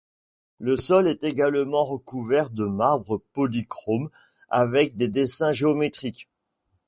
Le 0.57 0.77
sol 0.77 1.07
est 1.07 1.23
également 1.23 1.83
recouvert 1.83 2.49
de 2.49 2.65
marbre 2.65 3.21
polychrome 3.33 4.09
avec 4.49 4.95
des 4.95 5.09
dessins 5.09 5.53
géométriques. 5.53 6.27